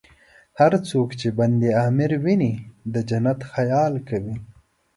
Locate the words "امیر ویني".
1.87-2.53